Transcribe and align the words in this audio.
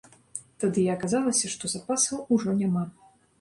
Тады 0.61 0.79
і 0.83 0.85
аказалася, 0.93 1.51
што 1.57 1.71
запасаў 1.75 2.25
ужо 2.39 2.57
няма. 2.63 2.83